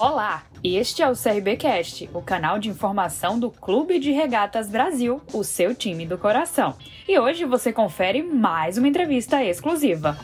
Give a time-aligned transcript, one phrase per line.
[0.00, 5.42] Olá, este é o CRBcast, o canal de informação do Clube de Regatas Brasil, o
[5.42, 6.76] seu time do coração.
[7.08, 10.16] E hoje você confere mais uma entrevista exclusiva.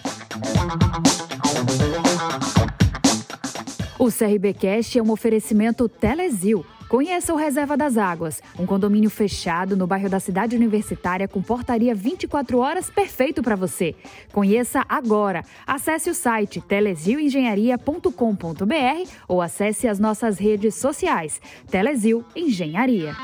[3.98, 6.64] O CRBcast é um oferecimento Telesil
[6.94, 11.92] Conheça o Reserva das Águas, um condomínio fechado no bairro da Cidade Universitária com portaria
[11.92, 13.96] 24 horas perfeito para você.
[14.30, 15.42] Conheça agora.
[15.66, 21.40] Acesse o site telesioengenharia.com.br ou acesse as nossas redes sociais.
[21.68, 23.16] Telesil Engenharia.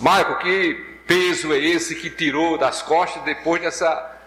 [0.00, 0.74] Marco, que
[1.06, 4.17] peso é esse que tirou das costas depois dessa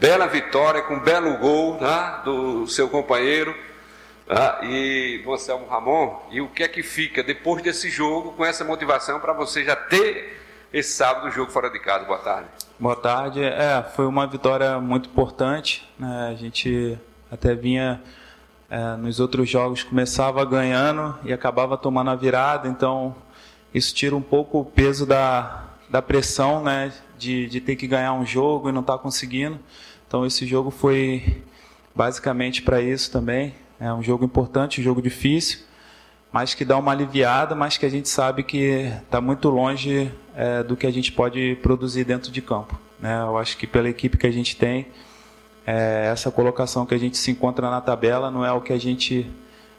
[0.00, 3.54] bela vitória, com um belo gol né, do seu companheiro
[4.26, 6.18] né, e do Anselmo Ramon.
[6.30, 9.76] E o que é que fica depois desse jogo com essa motivação para você já
[9.76, 10.40] ter
[10.72, 12.06] esse sábado o jogo fora de casa?
[12.06, 12.48] Boa tarde.
[12.78, 13.44] Boa tarde.
[13.44, 15.86] É, foi uma vitória muito importante.
[15.98, 16.30] Né?
[16.30, 16.98] A gente
[17.30, 18.00] até vinha
[18.70, 23.14] é, nos outros jogos, começava ganhando e acabava tomando a virada, então
[23.74, 26.90] isso tira um pouco o peso da, da pressão né?
[27.18, 29.60] de, de ter que ganhar um jogo e não estar tá conseguindo.
[30.10, 31.40] Então esse jogo foi
[31.94, 33.54] basicamente para isso também.
[33.78, 35.60] É um jogo importante, um jogo difícil,
[36.32, 40.64] mas que dá uma aliviada, mas que a gente sabe que está muito longe é,
[40.64, 42.76] do que a gente pode produzir dentro de campo.
[42.98, 43.22] Né?
[43.22, 44.88] Eu acho que pela equipe que a gente tem,
[45.64, 48.80] é, essa colocação que a gente se encontra na tabela não é o que a
[48.80, 49.30] gente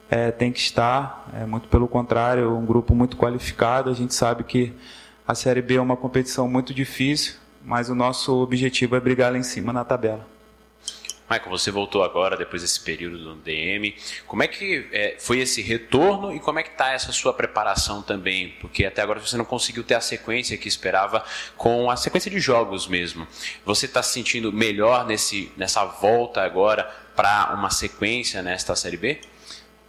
[0.09, 3.89] é, tem que estar, é muito pelo contrário, um grupo muito qualificado.
[3.89, 4.71] A gente sabe que
[5.27, 9.37] a Série B é uma competição muito difícil, mas o nosso objetivo é brigar lá
[9.37, 10.27] em cima na tabela.
[11.31, 13.95] Michael, você voltou agora depois desse período do DM.
[14.27, 18.01] Como é que é, foi esse retorno e como é que está essa sua preparação
[18.01, 18.53] também?
[18.59, 21.23] Porque até agora você não conseguiu ter a sequência que esperava
[21.55, 23.25] com a sequência de jogos mesmo.
[23.65, 26.83] Você está se sentindo melhor nesse, nessa volta agora
[27.15, 29.21] para uma sequência nesta Série B?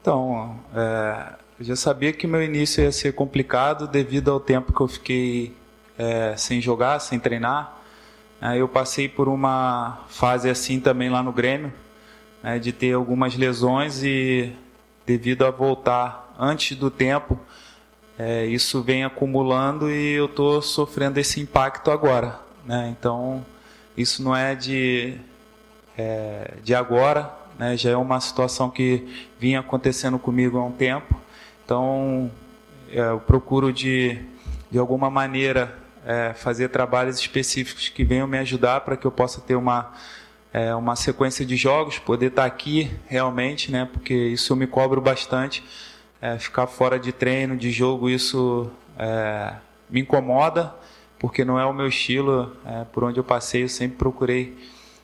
[0.00, 4.80] Então, é, eu já sabia que meu início ia ser complicado devido ao tempo que
[4.80, 5.52] eu fiquei
[5.98, 7.78] é, sem jogar, sem treinar.
[8.40, 11.72] É, eu passei por uma fase assim também lá no Grêmio,
[12.42, 14.52] né, de ter algumas lesões e
[15.06, 17.38] devido a voltar antes do tempo,
[18.18, 22.40] é, isso vem acumulando e eu estou sofrendo esse impacto agora.
[22.64, 22.94] Né?
[22.98, 23.44] Então,
[23.96, 25.16] isso não é de,
[25.96, 27.76] é, de agora, né?
[27.76, 31.20] já é uma situação que vinha acontecendo comigo há um tempo.
[31.64, 32.30] Então,
[32.90, 34.20] é, eu procuro de,
[34.70, 39.40] de alguma maneira é, fazer trabalhos específicos que venham me ajudar para que eu possa
[39.40, 39.92] ter uma,
[40.52, 45.00] é, uma sequência de jogos, poder estar aqui realmente, né, porque isso eu me cobro
[45.00, 45.64] bastante.
[46.20, 49.54] É, ficar fora de treino, de jogo, isso é,
[49.90, 50.72] me incomoda,
[51.18, 52.56] porque não é o meu estilo.
[52.64, 54.56] É, por onde eu passei, eu sempre procurei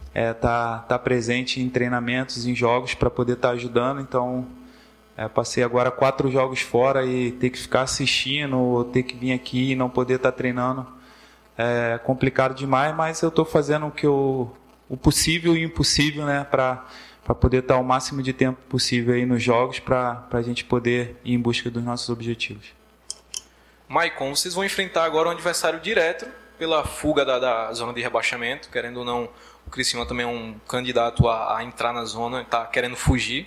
[0.08, 4.00] estar é, tá, tá presente em treinamentos, em jogos, para poder estar tá ajudando.
[4.00, 4.46] Então,
[5.18, 9.72] é, passei agora quatro jogos fora e ter que ficar assistindo, ter que vir aqui
[9.72, 10.86] e não poder estar tá treinando
[11.58, 14.56] é complicado demais, mas eu estou fazendo o que eu,
[14.88, 16.86] o possível e o impossível, né, para
[17.24, 20.64] para poder estar tá o máximo de tempo possível aí nos jogos para a gente
[20.64, 22.68] poder ir em busca dos nossos objetivos.
[23.86, 26.26] Maicon, vocês vão enfrentar agora um adversário direto
[26.58, 29.28] pela fuga da, da zona de rebaixamento, querendo ou não,
[29.66, 33.46] o Criciúma também é um candidato a, a entrar na zona, está querendo fugir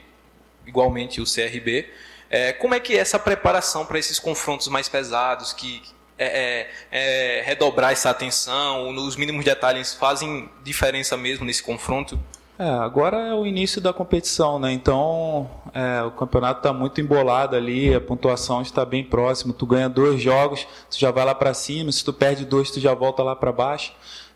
[0.66, 1.90] igualmente o CRB.
[2.30, 5.82] É, como é que é essa preparação para esses confrontos mais pesados, que
[6.18, 12.20] é, é, é, redobrar essa atenção, os mínimos detalhes fazem diferença mesmo nesse confronto?
[12.60, 14.72] É, agora é o início da competição, né?
[14.72, 19.52] Então é, o campeonato está muito embolado ali, a pontuação está bem próxima.
[19.52, 21.92] Tu ganha dois jogos, tu já vai lá para cima.
[21.92, 23.92] Se tu perde dois, tu já volta lá para baixo.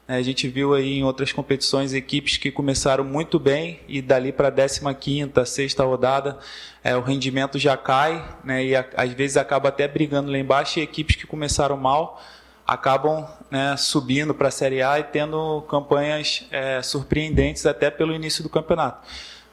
[0.08, 4.32] É, a gente viu aí em outras competições equipes que começaram muito bem e dali
[4.32, 6.38] para a 15 sexta rodada
[6.84, 10.78] é, o rendimento já cai né, e a, às vezes acaba até brigando lá embaixo
[10.78, 12.22] e equipes que começaram mal
[12.68, 18.44] acabam né, subindo para a Série A e tendo campanhas é, surpreendentes até pelo início
[18.44, 19.08] do campeonato.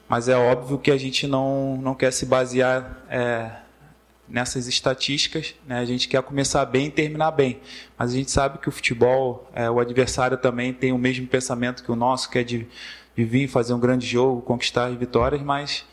[0.08, 3.50] Mas é óbvio que a gente não, não quer se basear é,
[4.32, 5.54] nessas estatísticas.
[5.66, 5.78] Né?
[5.78, 7.60] A gente quer começar bem e terminar bem.
[7.98, 11.84] Mas a gente sabe que o futebol, é, o adversário também tem o mesmo pensamento
[11.84, 12.66] que o nosso, que é de,
[13.14, 15.84] de vir fazer um grande jogo, conquistar as vitórias, mas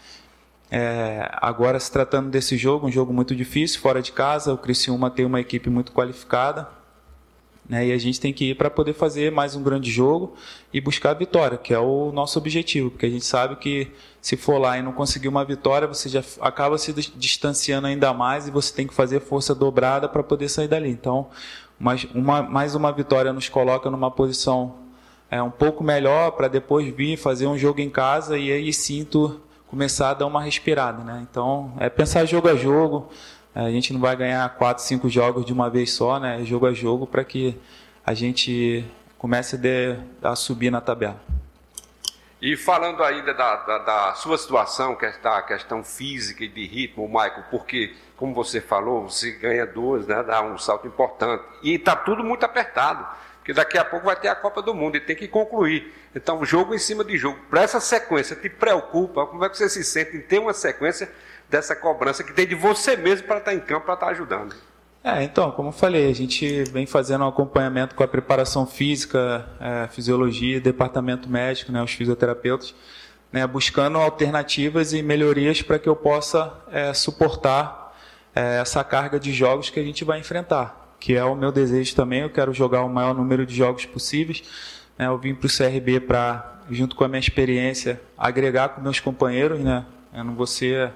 [0.71, 5.12] é, agora se tratando desse jogo, um jogo muito difícil, fora de casa, o Criciúma
[5.12, 6.69] tem uma equipe muito qualificada,
[7.69, 7.86] né?
[7.86, 10.33] E a gente tem que ir para poder fazer mais um grande jogo
[10.74, 14.36] e buscar a vitória, que é o nosso objetivo, porque a gente sabe que se
[14.36, 18.51] for lá e não conseguir uma vitória, você já acaba se distanciando ainda mais e
[18.51, 20.89] você tem que fazer força dobrada para poder sair dali.
[20.89, 21.27] Então,
[21.80, 24.75] mais uma, mais uma vitória nos coloca numa posição
[25.30, 29.39] é, um pouco melhor para depois vir fazer um jogo em casa e aí sinto
[29.68, 31.25] começar a dar uma respirada, né?
[31.30, 33.10] Então é pensar jogo a jogo.
[33.54, 36.44] A gente não vai ganhar quatro, cinco jogos de uma vez só, né?
[36.44, 37.57] Jogo a jogo para que
[38.06, 38.86] a gente
[39.18, 41.19] comece a, de, a subir na tabela.
[42.42, 47.06] E falando ainda da, da, da, sua situação, é a questão física e de ritmo,
[47.06, 51.44] Michael, porque, como você falou, você ganha duas, né, dá um salto importante.
[51.62, 53.06] E está tudo muito apertado,
[53.40, 55.94] porque daqui a pouco vai ter a Copa do Mundo e tem que concluir.
[56.16, 57.38] Então, jogo em cima de jogo.
[57.50, 59.25] Para essa sequência, te preocupa?
[59.28, 61.12] Como é que você se sente em ter uma sequência
[61.50, 64.12] dessa cobrança que tem de você mesmo para estar tá em campo, para estar tá
[64.12, 64.56] ajudando?
[65.04, 69.48] É, então, como eu falei, a gente vem fazendo um acompanhamento com a preparação física,
[69.60, 72.75] é, fisiologia, departamento médico, né, os fisioterapeutas,
[73.31, 77.98] né, buscando alternativas e melhorias para que eu possa é, suportar
[78.36, 81.96] é, essa carga de jogos que a gente vai enfrentar, que é o meu desejo
[81.96, 82.22] também.
[82.22, 84.44] Eu quero jogar o maior número de jogos possíveis.
[84.98, 89.00] Né, eu vim para o CRB para, junto com a minha experiência, agregar com meus
[89.00, 89.62] companheiros.
[89.62, 90.92] Né, eu não vou ser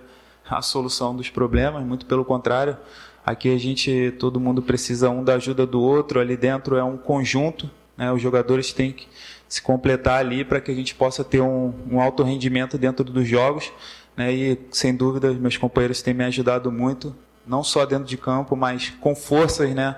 [0.49, 2.77] a solução dos problemas, muito pelo contrário
[3.25, 6.19] Aqui a gente, todo mundo precisa um da ajuda do outro.
[6.19, 7.71] Ali dentro é um conjunto.
[7.97, 8.11] Né?
[8.11, 9.07] Os jogadores têm que
[9.47, 13.25] se completar ali para que a gente possa ter um, um alto rendimento dentro dos
[13.25, 13.71] jogos.
[14.17, 14.33] Né?
[14.33, 17.15] E sem dúvida, meus companheiros têm me ajudado muito,
[17.47, 19.97] não só dentro de campo, mas com forças, né?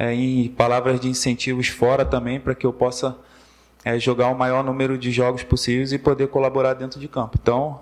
[0.00, 3.18] É, em palavras de incentivos fora também, para que eu possa
[3.84, 7.36] é, jogar o maior número de jogos possíveis e poder colaborar dentro de campo.
[7.42, 7.80] Então,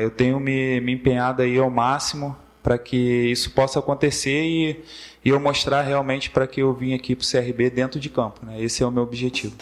[0.00, 4.84] eu tenho me, me empenhado aí ao máximo para que isso possa acontecer e,
[5.24, 8.44] e eu mostrar realmente para que eu vim aqui para o CRB dentro de campo.
[8.46, 8.62] Né?
[8.62, 9.54] Esse é o meu objetivo.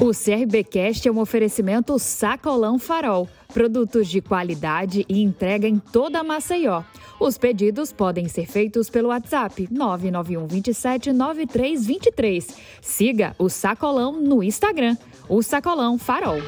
[0.00, 3.28] O CRBcast é um oferecimento Sacolão Farol.
[3.52, 6.82] Produtos de qualidade e entrega em toda a Maceió.
[7.20, 12.46] Os pedidos podem ser feitos pelo WhatsApp 991 27 9323.
[12.80, 14.96] Siga o Sacolão no Instagram,
[15.28, 16.38] o Sacolão Farol.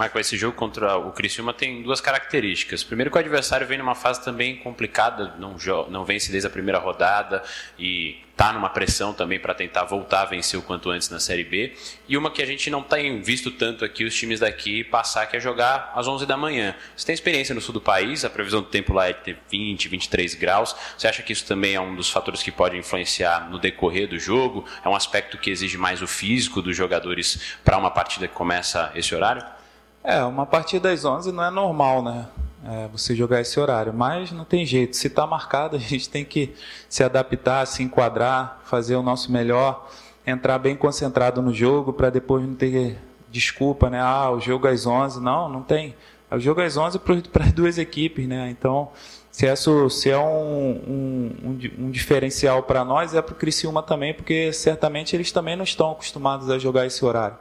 [0.00, 2.82] Michael, esse jogo contra o Criciúma tem duas características.
[2.82, 5.56] Primeiro que o adversário vem numa fase também complicada, não,
[5.90, 7.42] não vence desde a primeira rodada
[7.78, 11.44] e está numa pressão também para tentar voltar a vencer o quanto antes na Série
[11.44, 11.74] B.
[12.08, 15.36] E uma que a gente não tem visto tanto aqui, os times daqui passar, que
[15.36, 16.74] é jogar às 11 da manhã.
[16.96, 19.38] Você tem experiência no sul do país, a previsão do tempo lá é de ter
[19.50, 20.74] 20, 23 graus.
[20.96, 24.18] Você acha que isso também é um dos fatores que pode influenciar no decorrer do
[24.18, 24.64] jogo?
[24.82, 28.90] É um aspecto que exige mais o físico dos jogadores para uma partida que começa
[28.94, 29.59] esse horário?
[30.02, 32.26] É, uma partida às 11 não é normal, né?
[32.64, 34.96] É, você jogar esse horário, mas não tem jeito.
[34.96, 36.54] Se está marcado, a gente tem que
[36.88, 39.88] se adaptar, se enquadrar, fazer o nosso melhor,
[40.26, 42.98] entrar bem concentrado no jogo para depois não ter
[43.30, 44.00] desculpa, né?
[44.00, 45.20] Ah, o jogo às 11.
[45.20, 45.94] Não, não tem.
[46.30, 48.48] É o jogo às 11 para as duas equipes, né?
[48.50, 48.90] Então,
[49.30, 53.82] se, isso, se é um, um, um, um diferencial para nós, é para o Criciúma
[53.82, 57.36] também, porque certamente eles também não estão acostumados a jogar esse horário.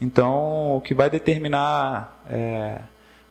[0.00, 2.80] Então, o que vai determinar é,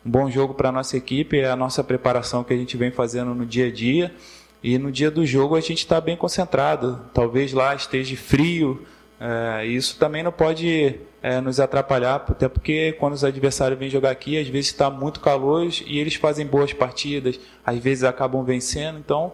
[0.05, 2.91] um bom jogo para a nossa equipe é a nossa preparação que a gente vem
[2.91, 4.13] fazendo no dia a dia.
[4.61, 7.01] E no dia do jogo a gente está bem concentrado.
[7.13, 8.85] Talvez lá esteja frio.
[9.19, 14.11] É, isso também não pode é, nos atrapalhar, até porque quando os adversários vêm jogar
[14.11, 18.99] aqui, às vezes está muito calor e eles fazem boas partidas, às vezes acabam vencendo.
[18.99, 19.31] Então,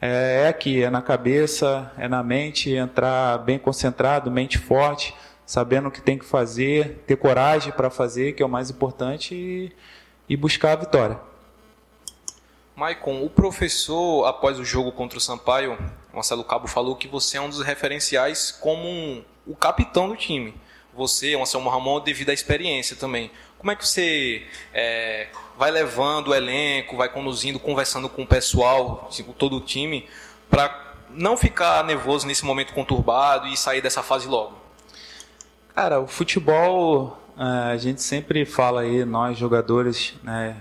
[0.00, 5.14] é, é aqui, é na cabeça, é na mente, entrar bem concentrado, mente forte
[5.46, 9.34] sabendo o que tem que fazer, ter coragem para fazer, que é o mais importante,
[9.34, 9.72] e,
[10.28, 11.20] e buscar a vitória.
[12.74, 15.78] Maicon, o professor, após o jogo contra o Sampaio,
[16.12, 20.52] Marcelo Cabo falou que você é um dos referenciais como um, o capitão do time.
[20.94, 23.30] Você, o Anselmo Ramon, devido à experiência também.
[23.58, 29.08] Como é que você é, vai levando o elenco, vai conduzindo, conversando com o pessoal,
[29.10, 30.06] tipo, todo o time,
[30.50, 34.65] para não ficar nervoso nesse momento conturbado e sair dessa fase logo?
[35.76, 37.42] Cara, o futebol, é,
[37.72, 40.56] a gente sempre fala aí, nós jogadores, né,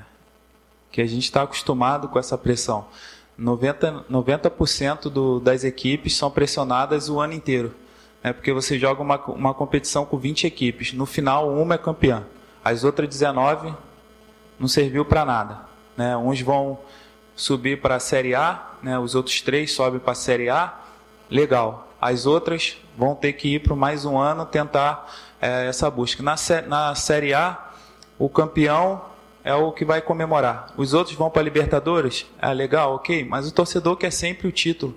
[0.91, 2.86] que a gente está acostumado com essa pressão.
[3.39, 7.74] 90%, 90 do, das equipes são pressionadas o ano inteiro.
[8.22, 10.91] Né, porque você joga uma, uma competição com 20 equipes.
[10.91, 12.25] No final, uma é campeã.
[12.62, 13.74] As outras 19
[14.60, 15.62] não serviu para nada.
[15.95, 16.17] Né?
[16.17, 16.77] Uns vão
[17.38, 19.00] subir para a Série A, né?
[19.00, 20.77] os outros três sobem para a Série A.
[21.29, 21.95] Legal.
[22.05, 26.21] As outras vão ter que ir para mais um ano tentar é, essa busca.
[26.21, 26.35] Na,
[26.67, 27.57] na Série A,
[28.19, 29.01] o campeão
[29.43, 30.67] é o que vai comemorar.
[30.77, 32.27] Os outros vão para a Libertadores?
[32.39, 34.95] É legal, ok, mas o torcedor quer sempre o título.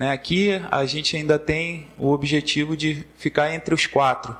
[0.00, 0.10] Né?
[0.10, 4.36] Aqui a gente ainda tem o objetivo de ficar entre os quatro.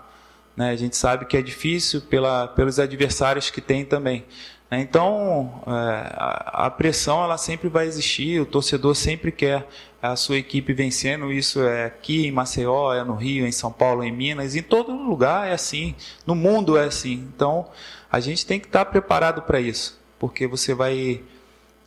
[0.56, 0.70] Né?
[0.70, 4.24] A gente sabe que é difícil pela, pelos adversários que tem também.
[4.70, 6.12] Então, é,
[6.46, 9.66] a pressão ela sempre vai existir, o torcedor sempre quer
[10.00, 14.04] a sua equipe vencendo, isso é aqui em Maceió, é no Rio, em São Paulo,
[14.04, 15.94] em Minas, em todo lugar é assim,
[16.26, 17.14] no mundo é assim.
[17.34, 17.66] Então,
[18.12, 21.22] a gente tem que estar preparado para isso, porque você vai,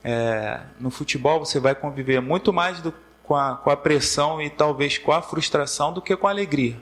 [0.03, 2.91] é, no futebol, você vai conviver muito mais do,
[3.23, 6.77] com, a, com a pressão e talvez com a frustração do que com a alegria.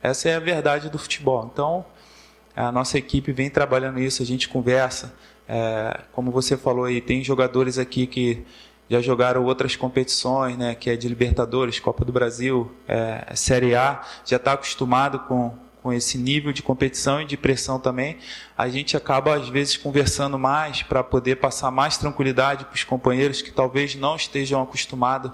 [0.00, 1.50] Essa é a verdade do futebol.
[1.52, 1.84] Então,
[2.56, 5.12] a nossa equipe vem trabalhando isso, a gente conversa,
[5.52, 8.44] é, como você falou aí, tem jogadores aqui que
[8.88, 14.00] já jogaram outras competições, né, que é de Libertadores, Copa do Brasil, é, Série A,
[14.24, 15.52] já está acostumado com,
[15.82, 18.18] com esse nível de competição e de pressão também.
[18.56, 23.42] A gente acaba, às vezes, conversando mais para poder passar mais tranquilidade para os companheiros
[23.42, 25.32] que talvez não estejam acostumados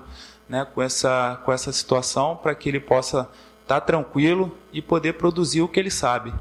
[0.49, 3.29] né, com, essa, com essa situação, para que ele possa
[3.63, 6.33] estar tá tranquilo e poder produzir o que ele sabe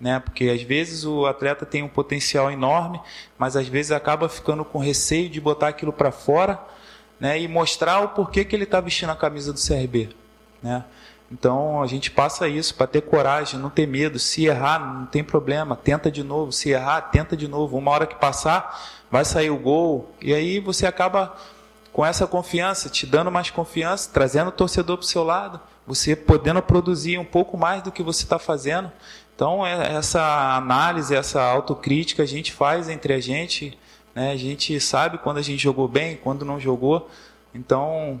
[0.00, 0.18] né?
[0.18, 3.00] Porque às vezes o atleta tem um potencial enorme,
[3.38, 6.58] mas às vezes acaba ficando com receio de botar aquilo para fora,
[7.18, 7.40] né?
[7.40, 10.10] E mostrar o porquê que ele está vestindo a camisa do CRB,
[10.62, 10.84] né?
[11.30, 14.18] Então a gente passa isso para ter coragem, não ter medo.
[14.18, 16.50] Se errar, não tem problema, tenta de novo.
[16.50, 17.76] Se errar, tenta de novo.
[17.78, 21.36] Uma hora que passar, vai sair o gol e aí você acaba
[21.92, 26.14] com essa confiança, te dando mais confiança, trazendo o torcedor para o seu lado, você
[26.14, 28.90] podendo produzir um pouco mais do que você está fazendo.
[29.40, 33.78] Então, é, essa análise, essa autocrítica a gente faz entre a gente.
[34.14, 34.32] Né?
[34.32, 37.08] A gente sabe quando a gente jogou bem, quando não jogou.
[37.54, 38.20] Então,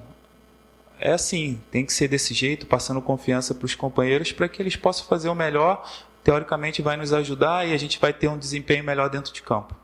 [0.98, 4.76] é assim, tem que ser desse jeito, passando confiança para os companheiros para que eles
[4.76, 5.86] possam fazer o melhor.
[6.24, 9.76] Teoricamente, vai nos ajudar e a gente vai ter um desempenho melhor dentro de campo.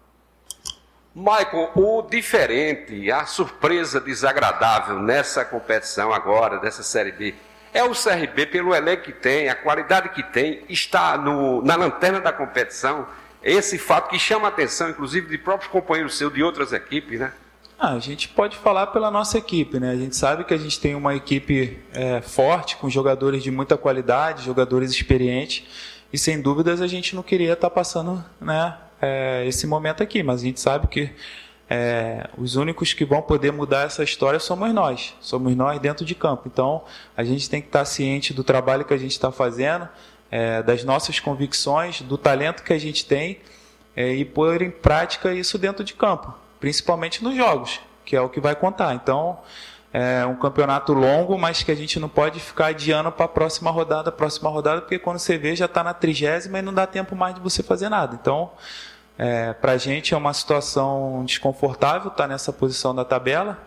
[1.15, 7.35] Michael, o diferente, a surpresa desagradável nessa competição agora, dessa Série B,
[7.77, 12.21] é o CRB, pelo elenco que tem, a qualidade que tem, está no, na lanterna
[12.21, 13.07] da competição.
[13.43, 17.33] Esse fato que chama a atenção, inclusive, de próprios companheiros seus de outras equipes, né?
[17.79, 19.91] Ah, a gente pode falar pela nossa equipe, né?
[19.91, 23.77] A gente sabe que a gente tem uma equipe é, forte, com jogadores de muita
[23.77, 25.63] qualidade, jogadores experientes,
[26.11, 30.41] e sem dúvidas a gente não queria estar passando né, é, esse momento aqui, mas
[30.41, 31.11] a gente sabe que
[31.69, 36.15] é, os únicos que vão poder mudar essa história somos nós, somos nós dentro de
[36.15, 36.45] campo.
[36.47, 36.85] Então,
[37.17, 39.89] a gente tem que estar ciente do trabalho que a gente está fazendo,
[40.31, 43.41] é, das nossas convicções, do talento que a gente tem
[43.97, 48.29] é, e pôr em prática isso dentro de campo, principalmente nos jogos, que é o
[48.29, 48.95] que vai contar.
[48.95, 49.39] Então,
[49.93, 53.71] é um campeonato longo, mas que a gente não pode ficar adiando para a próxima
[53.71, 57.17] rodada, próxima rodada, porque quando você vê já está na trigésima e não dá tempo
[57.17, 58.17] mais de você fazer nada.
[58.21, 58.51] Então,
[59.19, 63.59] é, Para a gente é uma situação desconfortável estar tá nessa posição da tabela,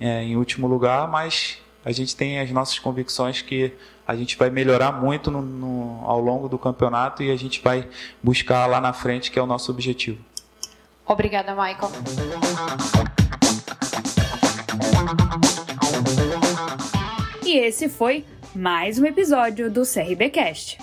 [0.00, 3.72] é, em último lugar, mas a gente tem as nossas convicções que
[4.06, 7.86] a gente vai melhorar muito no, no, ao longo do campeonato e a gente vai
[8.22, 10.18] buscar lá na frente, que é o nosso objetivo.
[11.06, 11.90] Obrigada, Michael.
[17.44, 20.78] E esse foi mais um episódio do CRBcast.